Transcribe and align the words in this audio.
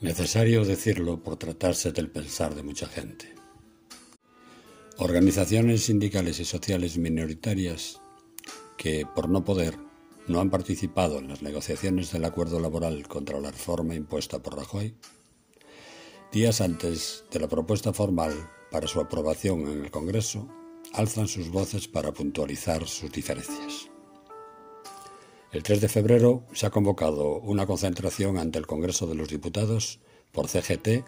Necesario 0.00 0.64
decirlo 0.64 1.22
por 1.22 1.36
tratarse 1.36 1.92
del 1.92 2.10
pensar 2.10 2.54
de 2.54 2.62
mucha 2.62 2.86
gente. 2.86 3.34
Organizaciones 4.96 5.82
sindicales 5.82 6.40
y 6.40 6.46
sociales 6.46 6.96
minoritarias 6.96 8.00
que, 8.78 9.04
por 9.14 9.28
no 9.28 9.44
poder, 9.44 9.76
no 10.26 10.40
han 10.40 10.48
participado 10.48 11.18
en 11.18 11.28
las 11.28 11.42
negociaciones 11.42 12.12
del 12.12 12.24
acuerdo 12.24 12.60
laboral 12.60 13.06
contra 13.08 13.40
la 13.40 13.50
reforma 13.50 13.94
impuesta 13.94 14.42
por 14.42 14.56
Rajoy, 14.56 14.94
días 16.32 16.62
antes 16.62 17.24
de 17.30 17.40
la 17.40 17.48
propuesta 17.48 17.92
formal 17.92 18.32
para 18.70 18.86
su 18.86 19.00
aprobación 19.00 19.68
en 19.68 19.84
el 19.84 19.90
Congreso, 19.90 20.48
alzan 20.94 21.28
sus 21.28 21.50
voces 21.50 21.88
para 21.88 22.12
puntualizar 22.12 22.88
sus 22.88 23.12
diferencias. 23.12 23.90
El 25.52 25.64
3 25.64 25.80
de 25.80 25.88
febrero 25.88 26.44
se 26.52 26.66
ha 26.66 26.70
convocado 26.70 27.40
una 27.40 27.66
concentración 27.66 28.38
ante 28.38 28.60
el 28.60 28.68
Congreso 28.68 29.08
de 29.08 29.16
los 29.16 29.28
Diputados 29.28 29.98
por 30.30 30.46
CGT, 30.46 31.04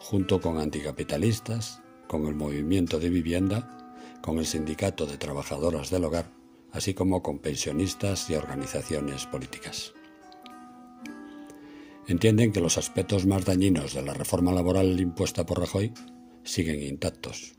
junto 0.00 0.40
con 0.40 0.58
anticapitalistas, 0.58 1.80
con 2.08 2.26
el 2.26 2.34
movimiento 2.34 2.98
de 2.98 3.10
vivienda, 3.10 3.94
con 4.22 4.38
el 4.38 4.46
Sindicato 4.46 5.06
de 5.06 5.18
Trabajadoras 5.18 5.88
del 5.88 6.04
Hogar, 6.04 6.32
así 6.72 6.94
como 6.94 7.22
con 7.22 7.38
pensionistas 7.38 8.28
y 8.28 8.34
organizaciones 8.34 9.26
políticas. 9.26 9.92
Entienden 12.08 12.50
que 12.50 12.60
los 12.60 12.76
aspectos 12.76 13.24
más 13.24 13.44
dañinos 13.44 13.94
de 13.94 14.02
la 14.02 14.14
reforma 14.14 14.50
laboral 14.50 14.98
impuesta 14.98 15.46
por 15.46 15.60
Rajoy 15.60 15.92
siguen 16.42 16.82
intactos. 16.82 17.54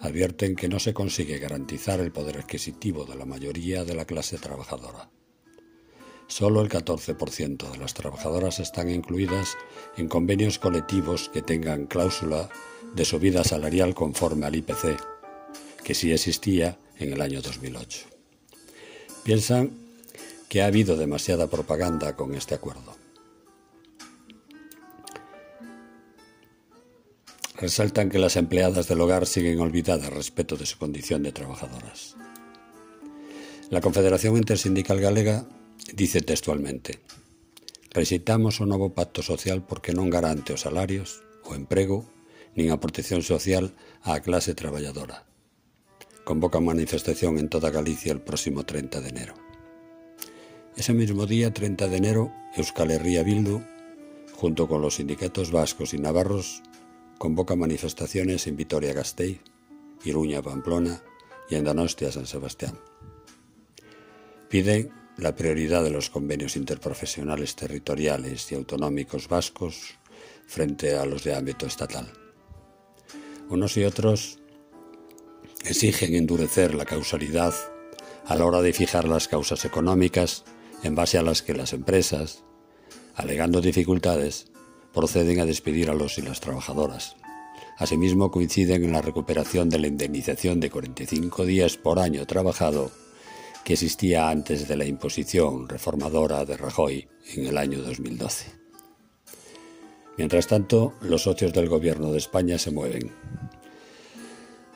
Advierten 0.00 0.54
que 0.54 0.68
no 0.68 0.78
se 0.78 0.92
consigue 0.92 1.38
garantizar 1.38 2.00
el 2.00 2.12
poder 2.12 2.36
adquisitivo 2.36 3.06
de 3.06 3.14
la 3.14 3.24
mayoría 3.24 3.86
de 3.86 3.94
la 3.94 4.04
clase 4.04 4.36
trabajadora. 4.36 5.08
Solo 6.28 6.60
el 6.60 6.68
14% 6.68 7.70
de 7.70 7.78
las 7.78 7.94
trabajadoras 7.94 8.58
están 8.58 8.90
incluidas 8.90 9.56
en 9.96 10.08
convenios 10.08 10.58
colectivos 10.58 11.30
que 11.32 11.42
tengan 11.42 11.86
cláusula 11.86 12.48
de 12.94 13.04
subida 13.04 13.44
salarial 13.44 13.94
conforme 13.94 14.46
al 14.46 14.56
IPC, 14.56 14.96
que 15.84 15.94
sí 15.94 16.12
existía 16.12 16.78
en 16.98 17.12
el 17.12 17.20
año 17.20 17.42
2008. 17.42 18.06
Piensan 19.22 19.70
que 20.48 20.62
ha 20.62 20.66
habido 20.66 20.96
demasiada 20.96 21.48
propaganda 21.48 22.16
con 22.16 22.34
este 22.34 22.54
acuerdo. 22.54 22.96
Resaltan 27.56 28.10
que 28.10 28.18
las 28.18 28.36
empleadas 28.36 28.86
del 28.86 29.00
hogar 29.00 29.26
siguen 29.26 29.60
olvidadas 29.60 30.12
respecto 30.12 30.56
de 30.56 30.66
su 30.66 30.76
condición 30.76 31.22
de 31.22 31.32
trabajadoras. 31.32 32.16
La 33.70 33.80
Confederación 33.80 34.36
Intersindical 34.36 35.00
Galega 35.00 35.46
Dice 35.94 36.20
textualmente, 36.20 37.00
Rexeitamos 37.96 38.60
o 38.60 38.68
novo 38.68 38.92
pacto 38.92 39.24
social 39.24 39.64
porque 39.64 39.96
non 39.96 40.12
garante 40.12 40.52
os 40.52 40.68
salarios, 40.68 41.24
o 41.48 41.56
emprego, 41.56 42.04
nin 42.52 42.68
a 42.68 42.76
protección 42.76 43.24
social 43.24 43.72
á 44.04 44.20
clase 44.20 44.52
traballadora. 44.52 45.24
Convoca 46.28 46.60
manifestación 46.60 47.40
en 47.40 47.48
toda 47.48 47.72
Galicia 47.72 48.12
el 48.12 48.20
próximo 48.20 48.68
30 48.68 49.00
de 49.00 49.08
enero. 49.08 49.34
Ese 50.76 50.92
mismo 50.92 51.24
día, 51.24 51.56
30 51.56 51.88
de 51.88 51.96
enero, 51.96 52.22
Euskal 52.52 52.92
Herria 52.92 53.24
Bildu, 53.24 53.64
junto 54.36 54.68
con 54.68 54.84
los 54.84 55.00
sindicatos 55.00 55.48
vascos 55.48 55.96
y 55.96 55.98
navarros, 55.98 56.60
convoca 57.16 57.56
manifestaciones 57.56 58.44
en 58.44 58.60
Vitoria-Gasteiz, 58.60 59.40
Iruña-Pamplona 60.04 61.00
y 61.48 61.56
en 61.56 61.64
Donostia-San 61.64 62.28
Sebastián. 62.28 62.76
Pide 64.52 64.92
la 65.18 65.34
prioridad 65.34 65.82
de 65.82 65.90
los 65.90 66.10
convenios 66.10 66.56
interprofesionales 66.56 67.56
territoriales 67.56 68.50
y 68.52 68.54
autonómicos 68.54 69.28
vascos 69.28 69.98
frente 70.46 70.96
a 70.96 71.06
los 71.06 71.24
de 71.24 71.34
ámbito 71.34 71.66
estatal. 71.66 72.12
Unos 73.48 73.76
y 73.76 73.84
otros 73.84 74.38
exigen 75.64 76.14
endurecer 76.14 76.74
la 76.74 76.84
causalidad 76.84 77.54
a 78.26 78.36
la 78.36 78.44
hora 78.44 78.60
de 78.60 78.72
fijar 78.72 79.08
las 79.08 79.28
causas 79.28 79.64
económicas 79.64 80.44
en 80.82 80.94
base 80.94 81.16
a 81.16 81.22
las 81.22 81.42
que 81.42 81.54
las 81.54 81.72
empresas, 81.72 82.44
alegando 83.14 83.60
dificultades, 83.60 84.48
proceden 84.92 85.40
a 85.40 85.46
despedir 85.46 85.90
a 85.90 85.94
los 85.94 86.18
y 86.18 86.22
las 86.22 86.40
trabajadoras. 86.40 87.16
Asimismo, 87.78 88.30
coinciden 88.30 88.84
en 88.84 88.92
la 88.92 89.02
recuperación 89.02 89.68
de 89.68 89.78
la 89.78 89.86
indemnización 89.86 90.60
de 90.60 90.70
45 90.70 91.44
días 91.44 91.76
por 91.76 91.98
año 91.98 92.26
trabajado 92.26 92.90
que 93.66 93.72
existía 93.72 94.30
antes 94.30 94.68
de 94.68 94.76
la 94.76 94.84
imposición 94.84 95.68
reformadora 95.68 96.44
de 96.44 96.56
Rajoy 96.56 97.08
en 97.34 97.46
el 97.46 97.58
año 97.58 97.82
2012. 97.82 98.52
Mientras 100.16 100.46
tanto, 100.46 100.94
los 101.00 101.22
socios 101.22 101.52
del 101.52 101.68
Gobierno 101.68 102.12
de 102.12 102.18
España 102.18 102.58
se 102.58 102.70
mueven. 102.70 103.10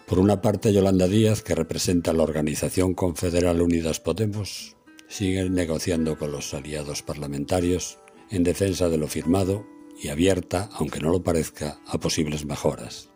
Por 0.09 0.19
una 0.19 0.41
parte, 0.41 0.73
Yolanda 0.73 1.07
Díaz, 1.07 1.41
que 1.41 1.55
representa 1.55 2.13
la 2.13 2.25
organización 2.25 2.95
confederal 2.95 3.63
Unidas 3.63 4.01
Podemos, 4.01 4.77
sigue 5.07 5.49
negociando 5.49 6.19
con 6.19 6.33
los 6.33 6.53
aliados 6.53 7.03
parlamentarios 7.05 8.01
en 8.29 8.43
defensa 8.43 8.89
de 8.89 8.99
lo 8.99 9.07
firmado 9.07 9.65
y 10.03 10.09
abierta, 10.09 10.69
aunque 10.73 10.99
no 10.99 11.11
lo 11.11 11.23
parezca, 11.23 11.79
a 11.87 12.01
posibles 12.01 12.45
mejoras. 12.45 13.09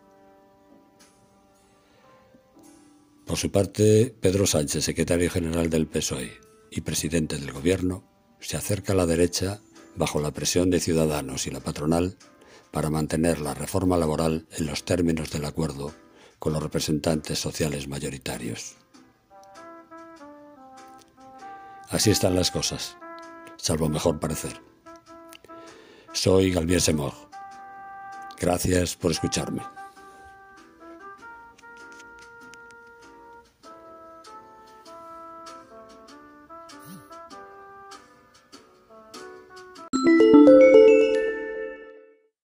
Por 3.25 3.37
su 3.37 3.51
parte, 3.51 4.15
Pedro 4.21 4.45
Sánchez, 4.45 4.83
secretario 4.83 5.29
general 5.31 5.69
del 5.69 5.87
PSOE 5.87 6.39
y 6.69 6.81
presidente 6.81 7.37
del 7.37 7.51
Gobierno, 7.51 8.03
se 8.39 8.55
acerca 8.55 8.93
a 8.93 8.95
la 8.95 9.07
derecha 9.07 9.61
bajo 9.95 10.19
la 10.19 10.31
presión 10.31 10.69
de 10.69 10.79
Ciudadanos 10.79 11.47
y 11.47 11.51
la 11.51 11.59
patronal 11.59 12.17
para 12.71 12.91
mantener 12.91 13.39
la 13.39 13.55
reforma 13.55 13.97
laboral 13.97 14.45
en 14.57 14.67
los 14.67 14.83
términos 14.83 15.31
del 15.31 15.45
acuerdo 15.45 15.93
con 16.37 16.53
los 16.53 16.61
representantes 16.61 17.39
sociales 17.39 17.87
mayoritarios. 17.87 18.75
Así 21.89 22.11
están 22.11 22.35
las 22.35 22.51
cosas, 22.51 22.97
salvo 23.57 23.89
mejor 23.89 24.19
parecer. 24.19 24.61
Soy 26.13 26.51
Galvier 26.51 26.81
Semor. 26.81 27.13
Gracias 28.39 28.95
por 28.95 29.11
escucharme. 29.11 29.74